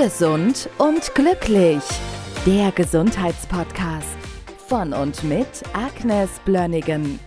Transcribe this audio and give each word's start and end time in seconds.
Gesund 0.00 0.70
und 0.78 1.12
glücklich. 1.16 1.82
Der 2.46 2.70
Gesundheitspodcast 2.70 4.16
von 4.68 4.92
und 4.92 5.24
mit 5.24 5.48
Agnes 5.72 6.30
Blönnigan. 6.44 7.18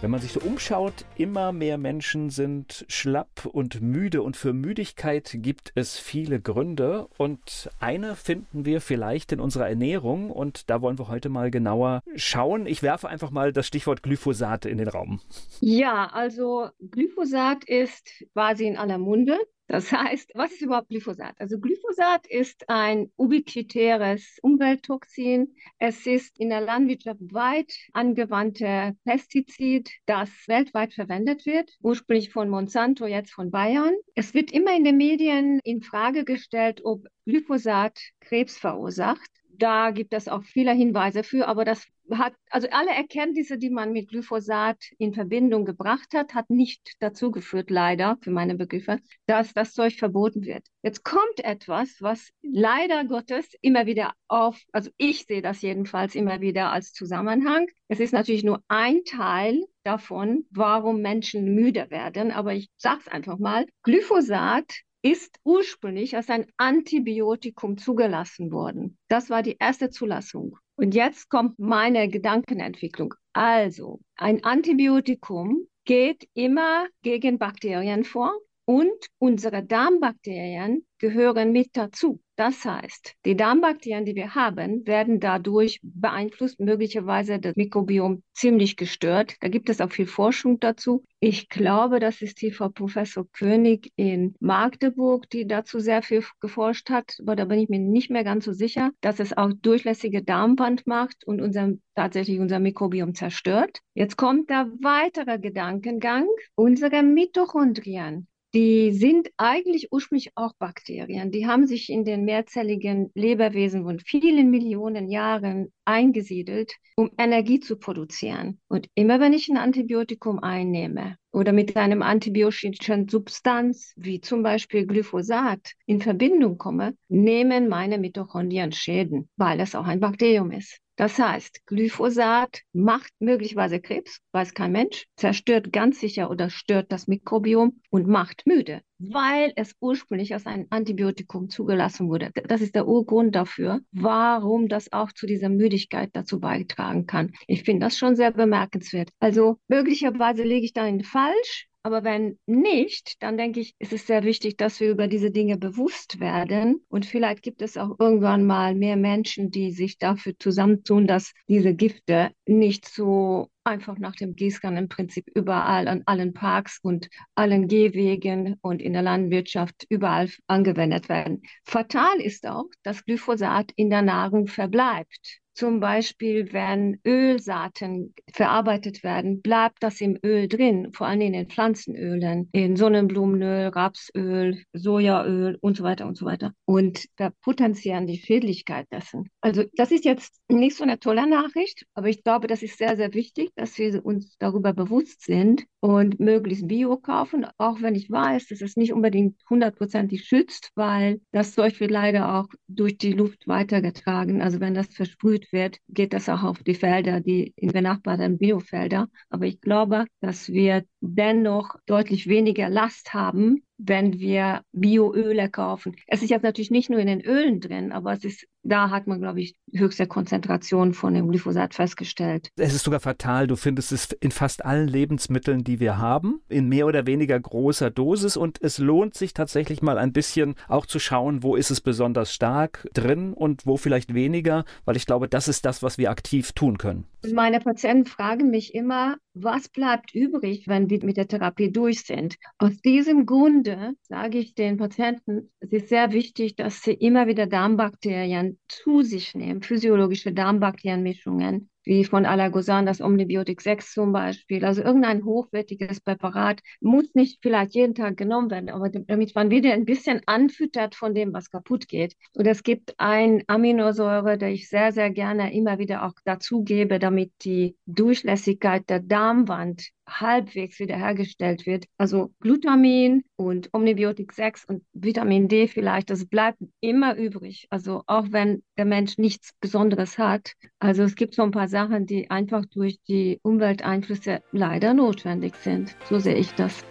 Wenn 0.00 0.10
man 0.10 0.20
sich 0.20 0.32
so 0.32 0.40
umschaut, 0.40 1.04
immer 1.16 1.52
mehr 1.52 1.78
Menschen 1.78 2.30
sind 2.30 2.84
schlapp 2.88 3.46
und 3.46 3.80
müde 3.80 4.22
und 4.22 4.36
für 4.36 4.52
Müdigkeit 4.52 5.30
gibt 5.34 5.70
es 5.76 5.96
viele 5.96 6.40
Gründe 6.40 7.06
und 7.16 7.70
eine 7.78 8.16
finden 8.16 8.64
wir 8.64 8.80
vielleicht 8.80 9.30
in 9.30 9.38
unserer 9.38 9.68
Ernährung 9.68 10.32
und 10.32 10.68
da 10.68 10.82
wollen 10.82 10.98
wir 10.98 11.06
heute 11.06 11.28
mal 11.28 11.52
genauer 11.52 12.02
schauen. 12.16 12.66
Ich 12.66 12.82
werfe 12.82 13.08
einfach 13.08 13.30
mal 13.30 13.52
das 13.52 13.68
Stichwort 13.68 14.02
Glyphosat 14.02 14.64
in 14.64 14.78
den 14.78 14.88
Raum. 14.88 15.20
Ja, 15.60 16.10
also 16.12 16.70
Glyphosat 16.90 17.62
ist 17.66 18.24
quasi 18.32 18.66
in 18.66 18.76
aller 18.76 18.98
Munde. 18.98 19.38
Das 19.68 19.90
heißt, 19.90 20.30
was 20.34 20.52
ist 20.52 20.62
überhaupt 20.62 20.88
Glyphosat? 20.88 21.34
Also 21.40 21.58
Glyphosat 21.58 22.26
ist 22.28 22.68
ein 22.68 23.10
ubiquitäres 23.16 24.38
Umwelttoxin. 24.42 25.56
Es 25.78 26.06
ist 26.06 26.38
in 26.38 26.50
der 26.50 26.60
Landwirtschaft 26.60 27.20
weit 27.32 27.72
angewandte 27.92 28.96
Pestizid, 29.04 29.90
das 30.06 30.30
weltweit 30.46 30.94
verwendet 30.94 31.46
wird, 31.46 31.76
ursprünglich 31.82 32.30
von 32.30 32.48
Monsanto, 32.48 33.06
jetzt 33.06 33.32
von 33.32 33.50
Bayern. 33.50 33.94
Es 34.14 34.34
wird 34.34 34.52
immer 34.52 34.76
in 34.76 34.84
den 34.84 34.96
Medien 34.98 35.58
in 35.64 35.82
Frage 35.82 36.24
gestellt, 36.24 36.82
ob 36.84 37.04
Glyphosat 37.24 37.98
Krebs 38.20 38.56
verursacht. 38.56 39.30
Da 39.58 39.90
gibt 39.90 40.12
es 40.12 40.28
auch 40.28 40.42
viele 40.42 40.72
Hinweise 40.72 41.22
für, 41.22 41.48
aber 41.48 41.64
das 41.64 41.86
hat, 42.10 42.34
also 42.50 42.68
alle 42.70 42.90
Erkenntnisse, 42.90 43.58
die 43.58 43.70
man 43.70 43.92
mit 43.92 44.08
Glyphosat 44.08 44.76
in 44.98 45.14
Verbindung 45.14 45.64
gebracht 45.64 46.14
hat, 46.14 46.34
hat 46.34 46.50
nicht 46.50 46.94
dazu 47.00 47.30
geführt, 47.30 47.70
leider 47.70 48.18
für 48.20 48.30
meine 48.30 48.54
Begriffe, 48.54 49.00
dass 49.26 49.54
das 49.54 49.72
Zeug 49.72 49.94
verboten 49.94 50.44
wird. 50.44 50.66
Jetzt 50.82 51.04
kommt 51.04 51.42
etwas, 51.42 51.96
was 52.00 52.30
leider 52.42 53.04
Gottes 53.04 53.48
immer 53.60 53.86
wieder 53.86 54.12
auf, 54.28 54.60
also 54.72 54.90
ich 54.96 55.24
sehe 55.24 55.42
das 55.42 55.62
jedenfalls 55.62 56.14
immer 56.14 56.40
wieder 56.40 56.70
als 56.70 56.92
Zusammenhang. 56.92 57.66
Es 57.88 58.00
ist 58.00 58.12
natürlich 58.12 58.44
nur 58.44 58.62
ein 58.68 59.04
Teil 59.04 59.64
davon, 59.82 60.44
warum 60.50 61.00
Menschen 61.00 61.54
müde 61.54 61.90
werden, 61.90 62.30
aber 62.30 62.54
ich 62.54 62.68
sage 62.76 63.00
es 63.06 63.08
einfach 63.08 63.38
mal, 63.38 63.66
Glyphosat 63.82 64.82
ist 65.06 65.38
ursprünglich 65.44 66.16
als 66.16 66.28
ein 66.30 66.46
Antibiotikum 66.56 67.78
zugelassen 67.78 68.50
worden. 68.50 68.98
Das 69.08 69.30
war 69.30 69.42
die 69.42 69.56
erste 69.58 69.88
Zulassung. 69.88 70.58
Und 70.74 70.96
jetzt 70.96 71.28
kommt 71.30 71.58
meine 71.60 72.08
Gedankenentwicklung. 72.08 73.14
Also, 73.32 74.00
ein 74.16 74.42
Antibiotikum 74.42 75.68
geht 75.84 76.28
immer 76.34 76.88
gegen 77.02 77.38
Bakterien 77.38 78.02
vor 78.02 78.36
und 78.64 79.06
unsere 79.18 79.62
Darmbakterien 79.62 80.84
gehören 80.98 81.52
mit 81.52 81.76
dazu. 81.76 82.20
Das 82.36 82.66
heißt, 82.66 83.14
die 83.24 83.34
Darmbakterien, 83.34 84.04
die 84.04 84.14
wir 84.14 84.34
haben, 84.34 84.86
werden 84.86 85.20
dadurch 85.20 85.80
beeinflusst, 85.82 86.60
möglicherweise 86.60 87.38
das 87.38 87.56
Mikrobiom 87.56 88.22
ziemlich 88.34 88.76
gestört. 88.76 89.36
Da 89.40 89.48
gibt 89.48 89.70
es 89.70 89.80
auch 89.80 89.90
viel 89.90 90.06
Forschung 90.06 90.60
dazu. 90.60 91.02
Ich 91.18 91.48
glaube, 91.48 91.98
das 91.98 92.20
ist 92.20 92.42
die 92.42 92.50
Frau 92.50 92.68
Professor 92.68 93.26
König 93.32 93.90
in 93.96 94.34
Magdeburg, 94.38 95.30
die 95.30 95.46
dazu 95.46 95.80
sehr 95.80 96.02
viel 96.02 96.22
geforscht 96.40 96.90
hat, 96.90 97.16
aber 97.20 97.36
da 97.36 97.46
bin 97.46 97.58
ich 97.58 97.70
mir 97.70 97.78
nicht 97.78 98.10
mehr 98.10 98.24
ganz 98.24 98.44
so 98.44 98.52
sicher, 98.52 98.90
dass 99.00 99.18
es 99.18 99.34
auch 99.34 99.52
durchlässige 99.62 100.22
Darmwand 100.22 100.86
macht 100.86 101.26
und 101.26 101.40
unser, 101.40 101.70
tatsächlich 101.94 102.38
unser 102.38 102.58
Mikrobiom 102.58 103.14
zerstört. 103.14 103.78
Jetzt 103.94 104.18
kommt 104.18 104.50
der 104.50 104.70
weitere 104.82 105.38
Gedankengang, 105.38 106.26
unsere 106.54 107.02
Mitochondrien 107.02 108.28
die 108.56 108.90
sind 108.92 109.28
eigentlich 109.36 109.92
ursprünglich 109.92 110.30
auch 110.34 110.54
Bakterien. 110.58 111.30
Die 111.30 111.46
haben 111.46 111.66
sich 111.66 111.90
in 111.90 112.06
den 112.06 112.24
mehrzelligen 112.24 113.10
Lebewesen 113.14 113.84
von 113.84 114.00
vielen 114.00 114.50
Millionen 114.50 115.10
Jahren 115.10 115.74
eingesiedelt, 115.84 116.72
um 116.96 117.10
Energie 117.18 117.60
zu 117.60 117.76
produzieren. 117.76 118.58
Und 118.68 118.88
immer 118.94 119.20
wenn 119.20 119.34
ich 119.34 119.50
ein 119.50 119.58
Antibiotikum 119.58 120.38
einnehme 120.38 121.18
oder 121.32 121.52
mit 121.52 121.76
einem 121.76 122.00
antibiotischen 122.00 123.10
Substanz 123.10 123.92
wie 123.94 124.22
zum 124.22 124.42
Beispiel 124.42 124.86
Glyphosat 124.86 125.74
in 125.84 126.00
Verbindung 126.00 126.56
komme, 126.56 126.96
nehmen 127.08 127.68
meine 127.68 127.98
Mitochondrien 127.98 128.72
Schäden, 128.72 129.28
weil 129.36 129.60
es 129.60 129.74
auch 129.74 129.84
ein 129.84 130.00
Bakterium 130.00 130.50
ist. 130.50 130.78
Das 130.96 131.18
heißt, 131.18 131.66
Glyphosat 131.66 132.62
macht 132.72 133.12
möglicherweise 133.18 133.80
Krebs, 133.80 134.20
weiß 134.32 134.54
kein 134.54 134.72
Mensch, 134.72 135.06
zerstört 135.16 135.70
ganz 135.70 136.00
sicher 136.00 136.30
oder 136.30 136.48
stört 136.48 136.90
das 136.90 137.06
Mikrobiom 137.06 137.82
und 137.90 138.08
macht 138.08 138.46
müde, 138.46 138.80
weil 138.98 139.52
es 139.56 139.74
ursprünglich 139.80 140.32
als 140.32 140.46
ein 140.46 140.66
Antibiotikum 140.70 141.50
zugelassen 141.50 142.08
wurde. 142.08 142.30
Das 142.48 142.62
ist 142.62 142.74
der 142.74 142.88
Urgrund 142.88 143.34
dafür, 143.34 143.80
warum 143.92 144.68
das 144.68 144.90
auch 144.90 145.12
zu 145.12 145.26
dieser 145.26 145.50
Müdigkeit 145.50 146.08
dazu 146.14 146.40
beitragen 146.40 147.06
kann. 147.06 147.32
Ich 147.46 147.64
finde 147.64 147.84
das 147.86 147.98
schon 147.98 148.16
sehr 148.16 148.30
bemerkenswert. 148.30 149.10
Also 149.20 149.58
möglicherweise 149.68 150.44
lege 150.44 150.64
ich 150.64 150.72
da 150.72 150.86
in 150.86 151.04
falsch, 151.04 151.68
aber 151.86 152.02
wenn 152.02 152.36
nicht, 152.46 153.22
dann 153.22 153.38
denke 153.38 153.60
ich, 153.60 153.76
ist 153.78 153.92
es 153.92 154.08
sehr 154.08 154.24
wichtig, 154.24 154.58
dass 154.58 154.80
wir 154.80 154.90
über 154.90 155.06
diese 155.06 155.30
Dinge 155.30 155.56
bewusst 155.56 156.18
werden. 156.18 156.84
Und 156.88 157.06
vielleicht 157.06 157.44
gibt 157.44 157.62
es 157.62 157.76
auch 157.76 157.94
irgendwann 158.00 158.44
mal 158.44 158.74
mehr 158.74 158.96
Menschen, 158.96 159.52
die 159.52 159.70
sich 159.70 159.96
dafür 159.96 160.32
zusammentun, 160.36 161.06
dass 161.06 161.32
diese 161.46 161.74
Gifte 161.74 162.32
nicht 162.44 162.88
so 162.88 163.50
einfach 163.62 163.98
nach 163.98 164.16
dem 164.16 164.34
Gießkannenprinzip 164.34 165.28
überall 165.32 165.86
an 165.86 166.02
allen 166.06 166.34
Parks 166.34 166.80
und 166.82 167.08
allen 167.36 167.68
Gehwegen 167.68 168.56
und 168.62 168.82
in 168.82 168.92
der 168.92 169.02
Landwirtschaft 169.02 169.86
überall 169.88 170.28
angewendet 170.48 171.08
werden. 171.08 171.42
Fatal 171.62 172.20
ist 172.20 172.48
auch, 172.48 172.66
dass 172.82 173.04
Glyphosat 173.04 173.70
in 173.76 173.90
der 173.90 174.02
Nahrung 174.02 174.48
verbleibt. 174.48 175.40
Zum 175.56 175.80
Beispiel, 175.80 176.52
wenn 176.52 177.00
Ölsaaten 177.06 178.14
verarbeitet 178.30 179.02
werden, 179.02 179.40
bleibt 179.40 179.82
das 179.82 180.02
im 180.02 180.18
Öl 180.22 180.48
drin, 180.48 180.92
vor 180.92 181.06
allem 181.06 181.22
in 181.22 181.32
den 181.32 181.48
Pflanzenölen, 181.48 182.50
in 182.52 182.76
Sonnenblumenöl, 182.76 183.68
Rapsöl, 183.68 184.62
Sojaöl 184.74 185.56
und 185.62 185.78
so 185.78 185.82
weiter 185.82 186.06
und 186.06 186.18
so 186.18 186.26
weiter. 186.26 186.52
Und 186.66 187.06
verpotenzieren 187.16 188.06
die 188.06 188.18
Schädlichkeit 188.18 188.86
dessen. 188.92 189.30
Also 189.40 189.64
das 189.76 189.92
ist 189.92 190.04
jetzt 190.04 190.38
nicht 190.50 190.76
so 190.76 190.84
eine 190.84 190.98
tolle 190.98 191.26
Nachricht, 191.26 191.86
aber 191.94 192.08
ich 192.08 192.22
glaube, 192.22 192.48
das 192.48 192.62
ist 192.62 192.76
sehr, 192.76 192.96
sehr 192.98 193.14
wichtig, 193.14 193.50
dass 193.54 193.78
wir 193.78 194.04
uns 194.04 194.36
darüber 194.38 194.74
bewusst 194.74 195.22
sind 195.22 195.64
und 195.80 196.20
möglichst 196.20 196.68
Bio 196.68 196.98
kaufen, 196.98 197.46
auch 197.56 197.80
wenn 197.80 197.94
ich 197.94 198.10
weiß, 198.10 198.48
dass 198.48 198.60
es 198.60 198.76
nicht 198.76 198.92
unbedingt 198.92 199.40
hundertprozentig 199.48 200.24
schützt, 200.24 200.70
weil 200.74 201.22
das 201.32 201.54
Zeug 201.54 201.80
wird 201.80 201.90
leider 201.90 202.34
auch 202.34 202.48
durch 202.68 202.98
die 202.98 203.12
Luft 203.12 203.48
weitergetragen. 203.48 204.42
Also 204.42 204.60
wenn 204.60 204.74
das 204.74 204.88
versprüht 204.88 205.45
wird, 205.52 205.78
geht 205.88 206.12
das 206.12 206.28
auch 206.28 206.42
auf 206.42 206.62
die 206.62 206.74
Felder, 206.74 207.20
die 207.20 207.52
in 207.56 207.72
benachbarten 207.72 208.38
Biofelder. 208.38 209.08
Aber 209.30 209.46
ich 209.46 209.60
glaube, 209.60 210.06
dass 210.20 210.48
wir 210.48 210.84
dennoch 211.00 211.76
deutlich 211.86 212.26
weniger 212.28 212.68
Last 212.70 213.14
haben, 213.14 213.65
wenn 213.78 214.18
wir 214.18 214.62
Bioöle 214.72 215.50
kaufen. 215.50 215.96
Es 216.06 216.22
ist 216.22 216.30
jetzt 216.30 216.42
natürlich 216.42 216.70
nicht 216.70 216.90
nur 216.90 216.98
in 216.98 217.06
den 217.06 217.20
Ölen 217.20 217.60
drin, 217.60 217.92
aber 217.92 218.12
es 218.12 218.24
ist, 218.24 218.46
da 218.62 218.90
hat 218.90 219.06
man, 219.06 219.20
glaube 219.20 219.40
ich, 219.40 219.54
höchste 219.72 220.06
Konzentration 220.06 220.94
von 220.94 221.14
dem 221.14 221.28
Glyphosat 221.28 221.74
festgestellt. 221.74 222.50
Es 222.56 222.74
ist 222.74 222.84
sogar 222.84 223.00
fatal. 223.00 223.46
Du 223.46 223.56
findest 223.56 223.92
es 223.92 224.12
in 224.12 224.30
fast 224.30 224.64
allen 224.64 224.88
Lebensmitteln, 224.88 225.62
die 225.62 225.80
wir 225.80 225.98
haben, 225.98 226.40
in 226.48 226.68
mehr 226.68 226.86
oder 226.86 227.06
weniger 227.06 227.38
großer 227.38 227.90
Dosis. 227.90 228.36
Und 228.36 228.60
es 228.62 228.78
lohnt 228.78 229.14
sich 229.14 229.34
tatsächlich 229.34 229.82
mal 229.82 229.98
ein 229.98 230.12
bisschen 230.12 230.54
auch 230.68 230.86
zu 230.86 230.98
schauen, 230.98 231.42
wo 231.42 231.56
ist 231.56 231.70
es 231.70 231.80
besonders 231.80 232.32
stark 232.32 232.88
drin 232.94 233.32
und 233.34 233.66
wo 233.66 233.76
vielleicht 233.76 234.14
weniger, 234.14 234.64
weil 234.84 234.96
ich 234.96 235.06
glaube, 235.06 235.28
das 235.28 235.48
ist 235.48 235.64
das, 235.64 235.82
was 235.82 235.98
wir 235.98 236.10
aktiv 236.10 236.52
tun 236.52 236.78
können. 236.78 237.04
Meine 237.32 237.60
Patienten 237.60 238.06
fragen 238.06 238.50
mich 238.50 238.74
immer, 238.74 239.16
was 239.38 239.68
bleibt 239.68 240.14
übrig, 240.14 240.66
wenn 240.66 240.88
wir 240.88 241.04
mit 241.04 241.18
der 241.18 241.28
Therapie 241.28 241.70
durch 241.70 242.00
sind? 242.00 242.36
Aus 242.58 242.80
diesem 242.80 243.26
Grunde 243.26 243.92
sage 244.02 244.38
ich 244.38 244.54
den 244.54 244.78
Patienten, 244.78 245.50
es 245.60 245.72
ist 245.72 245.88
sehr 245.88 246.12
wichtig, 246.12 246.56
dass 246.56 246.82
sie 246.82 246.94
immer 246.94 247.26
wieder 247.26 247.46
Darmbakterien 247.46 248.58
zu 248.68 249.02
sich 249.02 249.34
nehmen, 249.34 249.62
physiologische 249.62 250.32
Darmbakterienmischungen, 250.32 251.68
wie 251.86 252.04
von 252.04 252.26
Allergosan 252.26 252.84
das 252.84 253.00
Omnibiotik 253.00 253.62
6 253.62 253.92
zum 253.92 254.12
Beispiel. 254.12 254.64
Also 254.64 254.82
irgendein 254.82 255.24
hochwertiges 255.24 256.00
Präparat 256.00 256.60
muss 256.80 257.14
nicht 257.14 257.38
vielleicht 257.40 257.74
jeden 257.74 257.94
Tag 257.94 258.16
genommen 258.16 258.50
werden, 258.50 258.68
aber 258.68 258.90
damit 258.90 259.34
man 259.34 259.50
wieder 259.50 259.72
ein 259.72 259.84
bisschen 259.84 260.20
anfüttert 260.26 260.94
von 260.96 261.14
dem, 261.14 261.32
was 261.32 261.50
kaputt 261.50 261.88
geht. 261.88 262.14
Und 262.34 262.46
es 262.46 262.64
gibt 262.64 262.94
ein 262.98 263.44
Aminosäure, 263.46 264.36
der 264.36 264.50
ich 264.50 264.68
sehr, 264.68 264.92
sehr 264.92 265.10
gerne 265.10 265.54
immer 265.54 265.78
wieder 265.78 266.04
auch 266.04 266.14
dazugebe, 266.24 266.98
damit 266.98 267.32
die 267.42 267.76
Durchlässigkeit 267.86 268.90
der 268.90 269.00
Darmwand 269.00 269.90
halbwegs 270.08 270.78
wiederhergestellt 270.78 271.66
wird. 271.66 271.86
Also 271.98 272.32
Glutamin 272.40 273.24
und 273.36 273.68
Omnibiotik 273.72 274.32
6 274.32 274.64
und 274.66 274.82
Vitamin 274.92 275.48
D 275.48 275.68
vielleicht, 275.68 276.10
das 276.10 276.26
bleibt 276.26 276.58
immer 276.80 277.16
übrig. 277.16 277.66
Also 277.70 278.02
auch 278.06 278.26
wenn 278.30 278.62
der 278.78 278.84
Mensch 278.84 279.18
nichts 279.18 279.52
Besonderes 279.60 280.18
hat. 280.18 280.52
Also 280.78 281.02
es 281.02 281.14
gibt 281.14 281.34
so 281.34 281.42
ein 281.42 281.50
paar 281.50 281.68
Sachen, 281.68 282.06
die 282.06 282.30
einfach 282.30 282.64
durch 282.66 282.98
die 283.08 283.38
Umwelteinflüsse 283.42 284.42
leider 284.52 284.94
notwendig 284.94 285.54
sind. 285.56 285.96
So 286.08 286.18
sehe 286.18 286.36
ich 286.36 286.52
das. 286.54 286.84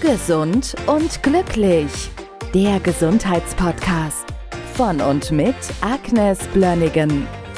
Gesund 0.00 0.74
und 0.86 1.22
glücklich. 1.22 2.10
der 2.54 2.78
Gesundheitspodcast. 2.78 4.26
Von 4.74 5.00
und 5.00 5.32
mit 5.32 5.56
Agnes 5.80 6.38
Blönnigan. 6.48 7.26